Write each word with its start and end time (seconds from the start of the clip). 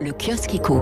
Le 0.00 0.12
kiosque 0.12 0.54
éco. 0.54 0.80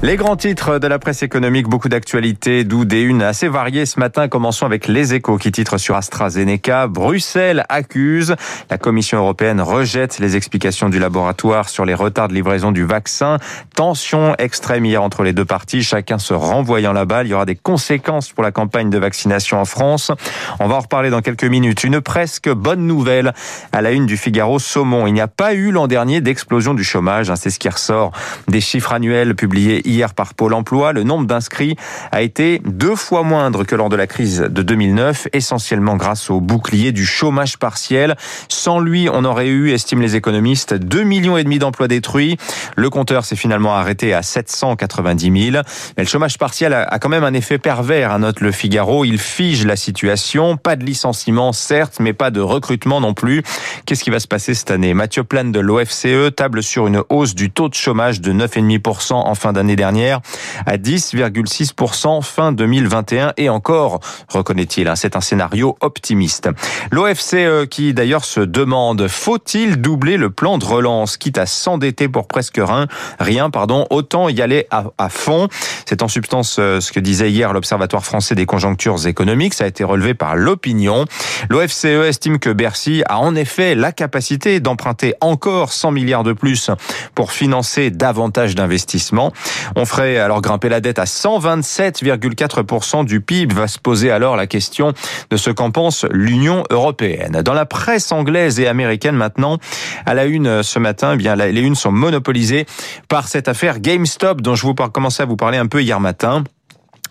Les 0.00 0.14
grands 0.14 0.36
titres 0.36 0.78
de 0.78 0.86
la 0.86 1.00
presse 1.00 1.24
économique, 1.24 1.66
beaucoup 1.66 1.88
d'actualités, 1.88 2.62
d'où 2.62 2.84
des 2.84 3.02
unes 3.02 3.20
assez 3.20 3.48
variées 3.48 3.84
ce 3.84 3.98
matin. 3.98 4.28
Commençons 4.28 4.64
avec 4.64 4.86
les 4.86 5.12
échos 5.12 5.38
qui 5.38 5.50
titrent 5.50 5.76
sur 5.76 5.96
AstraZeneca. 5.96 6.86
Bruxelles 6.86 7.64
accuse. 7.68 8.36
La 8.70 8.78
Commission 8.78 9.18
européenne 9.18 9.60
rejette 9.60 10.20
les 10.20 10.36
explications 10.36 10.88
du 10.88 11.00
laboratoire 11.00 11.68
sur 11.68 11.84
les 11.84 11.94
retards 11.94 12.28
de 12.28 12.34
livraison 12.34 12.70
du 12.70 12.84
vaccin. 12.84 13.38
Tension 13.74 14.36
extrême 14.38 14.84
hier 14.84 15.02
entre 15.02 15.24
les 15.24 15.32
deux 15.32 15.44
parties, 15.44 15.82
chacun 15.82 16.18
se 16.18 16.32
renvoyant 16.32 16.92
la 16.92 17.04
balle. 17.04 17.26
Il 17.26 17.30
y 17.30 17.34
aura 17.34 17.44
des 17.44 17.56
conséquences 17.56 18.30
pour 18.30 18.44
la 18.44 18.52
campagne 18.52 18.90
de 18.90 18.98
vaccination 18.98 19.60
en 19.60 19.64
France. 19.64 20.12
On 20.60 20.68
va 20.68 20.76
en 20.76 20.80
reparler 20.80 21.10
dans 21.10 21.22
quelques 21.22 21.42
minutes. 21.42 21.82
Une 21.82 22.00
presque 22.00 22.48
bonne 22.48 22.86
nouvelle 22.86 23.34
à 23.72 23.82
la 23.82 23.90
une 23.90 24.06
du 24.06 24.16
Figaro 24.16 24.60
Saumon. 24.60 25.08
Il 25.08 25.14
n'y 25.14 25.20
a 25.20 25.26
pas 25.26 25.54
eu 25.54 25.72
l'an 25.72 25.88
dernier 25.88 26.20
d'explosion 26.20 26.72
du 26.72 26.84
chômage. 26.84 27.30
Hein. 27.30 27.36
C'est 27.36 27.50
ce 27.50 27.58
qui 27.58 27.68
ressort 27.68 28.12
des 28.46 28.60
chiffres 28.60 28.92
annuels 28.92 29.34
publiés 29.34 29.87
hier 29.88 30.14
par 30.14 30.34
Pôle 30.34 30.54
emploi, 30.54 30.92
le 30.92 31.02
nombre 31.02 31.26
d'inscrits 31.26 31.76
a 32.12 32.22
été 32.22 32.60
deux 32.64 32.94
fois 32.94 33.22
moindre 33.22 33.64
que 33.64 33.74
lors 33.74 33.88
de 33.88 33.96
la 33.96 34.06
crise 34.06 34.40
de 34.40 34.62
2009, 34.62 35.28
essentiellement 35.32 35.96
grâce 35.96 36.30
au 36.30 36.40
bouclier 36.40 36.92
du 36.92 37.04
chômage 37.04 37.58
partiel. 37.58 38.16
Sans 38.48 38.78
lui, 38.78 39.08
on 39.12 39.24
aurait 39.24 39.48
eu, 39.48 39.72
estiment 39.72 40.02
les 40.02 40.16
économistes, 40.16 40.74
2 40.74 41.02
millions 41.02 41.36
et 41.36 41.44
demi 41.44 41.58
d'emplois 41.58 41.88
détruits. 41.88 42.36
Le 42.76 42.90
compteur 42.90 43.24
s'est 43.24 43.36
finalement 43.36 43.74
arrêté 43.74 44.12
à 44.14 44.22
790 44.22 45.50
000. 45.52 45.62
Mais 45.96 46.04
le 46.04 46.08
chômage 46.08 46.38
partiel 46.38 46.74
a 46.74 46.98
quand 46.98 47.08
même 47.08 47.24
un 47.24 47.34
effet 47.34 47.58
pervers, 47.58 48.12
hein, 48.12 48.20
note 48.20 48.40
le 48.40 48.52
Figaro. 48.52 49.04
Il 49.04 49.18
fige 49.18 49.64
la 49.64 49.76
situation. 49.76 50.56
Pas 50.56 50.76
de 50.76 50.84
licenciement, 50.84 51.52
certes, 51.52 51.96
mais 52.00 52.12
pas 52.12 52.30
de 52.30 52.40
recrutement 52.40 53.00
non 53.00 53.14
plus. 53.14 53.42
Qu'est-ce 53.86 54.04
qui 54.04 54.10
va 54.10 54.20
se 54.20 54.28
passer 54.28 54.54
cette 54.54 54.70
année? 54.70 54.92
Mathieu 54.92 55.24
Plane 55.24 55.52
de 55.52 55.60
l'OFCE 55.60 56.34
table 56.36 56.62
sur 56.62 56.86
une 56.86 57.02
hausse 57.08 57.34
du 57.34 57.50
taux 57.50 57.68
de 57.68 57.74
chômage 57.74 58.20
de 58.20 58.32
9,5% 58.32 59.14
en 59.14 59.34
fin 59.34 59.52
d'année 59.52 59.76
dernière 59.78 60.20
à 60.66 60.76
10,6% 60.76 62.20
fin 62.20 62.50
2021 62.50 63.32
et 63.36 63.48
encore, 63.48 64.00
reconnaît-il. 64.28 64.88
Hein, 64.88 64.96
c'est 64.96 65.14
un 65.14 65.20
scénario 65.20 65.78
optimiste. 65.80 66.48
L'OFCE 66.90 67.68
qui 67.70 67.94
d'ailleurs 67.94 68.24
se 68.24 68.40
demande 68.40 69.06
faut-il 69.06 69.80
doubler 69.80 70.16
le 70.16 70.30
plan 70.30 70.58
de 70.58 70.64
relance 70.64 71.16
quitte 71.16 71.38
à 71.38 71.46
s'endetter 71.46 72.08
pour 72.08 72.26
presque 72.26 72.56
rien, 72.56 72.88
rien 73.20 73.50
pardon, 73.50 73.86
autant 73.90 74.28
y 74.28 74.42
aller 74.42 74.66
à, 74.72 74.86
à 74.98 75.08
fond? 75.08 75.48
C'est 75.86 76.02
en 76.02 76.08
substance 76.08 76.56
euh, 76.58 76.80
ce 76.80 76.90
que 76.90 76.98
disait 76.98 77.30
hier 77.30 77.52
l'Observatoire 77.52 78.04
français 78.04 78.34
des 78.34 78.46
conjonctures 78.46 79.06
économiques. 79.06 79.54
Ça 79.54 79.62
a 79.64 79.68
été 79.68 79.84
relevé 79.84 80.14
par 80.14 80.34
l'opinion. 80.34 81.04
L'OFCE 81.50 81.84
estime 81.84 82.40
que 82.40 82.50
Bercy 82.50 83.04
a 83.06 83.20
en 83.20 83.36
effet 83.36 83.76
la 83.76 83.92
capacité 83.92 84.58
d'emprunter 84.58 85.14
encore 85.20 85.72
100 85.72 85.92
milliards 85.92 86.24
de 86.24 86.32
plus 86.32 86.70
pour 87.14 87.30
financer 87.30 87.90
davantage 87.90 88.56
d'investissements. 88.56 89.32
On 89.76 89.84
ferait 89.84 90.18
alors 90.18 90.40
grimper 90.40 90.68
la 90.68 90.80
dette 90.80 90.98
à 90.98 91.04
127,4% 91.04 93.04
du 93.04 93.20
PIB. 93.20 93.54
Va 93.54 93.68
se 93.68 93.78
poser 93.78 94.10
alors 94.10 94.36
la 94.36 94.46
question 94.46 94.92
de 95.30 95.36
ce 95.36 95.50
qu'en 95.50 95.70
pense 95.70 96.04
l'Union 96.10 96.64
européenne. 96.70 97.42
Dans 97.42 97.54
la 97.54 97.66
presse 97.66 98.12
anglaise 98.12 98.60
et 98.60 98.66
américaine 98.66 99.16
maintenant, 99.16 99.58
à 100.06 100.14
la 100.14 100.24
une 100.24 100.62
ce 100.62 100.78
matin, 100.78 101.12
eh 101.14 101.16
bien 101.16 101.36
les 101.36 101.60
unes 101.60 101.74
sont 101.74 101.92
monopolisées 101.92 102.66
par 103.08 103.28
cette 103.28 103.48
affaire 103.48 103.80
GameStop 103.80 104.40
dont 104.40 104.54
je 104.54 104.66
vous 104.66 104.74
commençais 104.74 105.22
à 105.22 105.26
vous 105.26 105.36
parler 105.36 105.58
un 105.58 105.66
peu 105.66 105.82
hier 105.82 106.00
matin. 106.00 106.44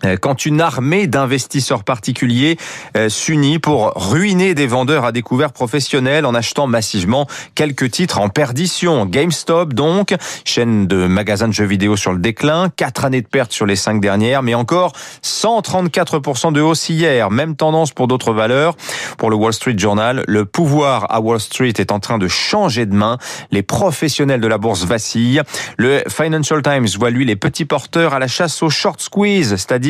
Euh, 0.04 0.16
quand 0.16 0.46
une 0.46 0.60
armée 0.60 1.06
d'investisseurs 1.06 1.84
particuliers 1.84 2.56
euh, 2.96 3.08
s'unit 3.08 3.58
pour 3.58 3.92
ruiner 3.96 4.54
des 4.54 4.66
vendeurs 4.66 5.04
à 5.04 5.12
découvert 5.12 5.52
professionnels 5.52 6.26
en 6.26 6.34
achetant 6.34 6.66
massivement 6.66 7.26
quelques 7.54 7.90
titres 7.90 8.18
en 8.18 8.28
perdition. 8.28 9.06
GameStop 9.06 9.74
donc, 9.74 10.14
chaîne 10.44 10.86
de 10.86 11.06
magasins 11.06 11.48
de 11.48 11.52
jeux 11.52 11.64
vidéo 11.64 11.96
sur 11.96 12.12
le 12.12 12.18
déclin, 12.18 12.68
quatre 12.76 13.04
années 13.04 13.22
de 13.22 13.26
perte 13.26 13.52
sur 13.52 13.66
les 13.66 13.76
cinq 13.76 14.00
dernières, 14.00 14.42
mais 14.42 14.54
encore 14.54 14.92
134% 15.22 16.52
de 16.52 16.60
hausse 16.60 16.88
hier. 16.88 17.30
Même 17.30 17.56
tendance 17.56 17.92
pour 17.92 18.08
d'autres 18.08 18.32
valeurs. 18.32 18.76
Pour 19.16 19.30
le 19.30 19.36
Wall 19.36 19.52
Street 19.52 19.76
Journal, 19.76 20.24
le 20.26 20.44
pouvoir 20.44 21.06
à 21.12 21.20
Wall 21.20 21.40
Street 21.40 21.74
est 21.78 21.92
en 21.92 22.00
train 22.00 22.18
de 22.18 22.28
changer 22.28 22.86
de 22.86 22.94
main. 22.94 23.18
Les 23.50 23.62
professionnels 23.62 24.40
de 24.40 24.48
la 24.48 24.58
bourse 24.58 24.84
vacillent. 24.84 25.42
Le 25.76 26.02
Financial 26.08 26.62
Times 26.62 26.86
voit 26.98 27.10
lui 27.10 27.24
les 27.24 27.36
petits 27.36 27.64
porteurs 27.64 28.14
à 28.14 28.18
la 28.18 28.28
chasse 28.28 28.62
au 28.62 28.70
short 28.70 29.00
squeeze, 29.00 29.50
c'est-à-dire 29.50 29.87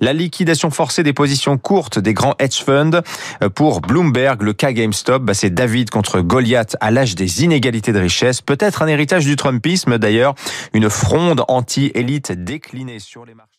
la 0.00 0.12
liquidation 0.12 0.70
forcée 0.70 1.02
des 1.02 1.12
positions 1.12 1.58
courtes 1.58 1.98
des 1.98 2.14
grands 2.14 2.34
hedge 2.38 2.62
funds. 2.62 3.02
Euh, 3.42 3.48
pour 3.48 3.80
Bloomberg, 3.80 4.42
le 4.42 4.52
cas 4.52 4.72
GameStop, 4.72 5.22
bah, 5.22 5.34
c'est 5.34 5.50
David 5.50 5.90
contre 5.90 6.20
Goliath 6.20 6.76
à 6.80 6.90
l'âge 6.90 7.14
des 7.14 7.44
inégalités 7.44 7.92
de 7.92 7.98
richesse. 7.98 8.40
Peut-être 8.40 8.82
un 8.82 8.86
héritage 8.86 9.24
du 9.24 9.36
Trumpisme 9.36 9.98
d'ailleurs, 9.98 10.34
une 10.72 10.90
fronde 10.90 11.44
anti-élite 11.48 12.32
déclinée 12.32 12.98
sur 12.98 13.24
les 13.24 13.34
marchés. 13.34 13.50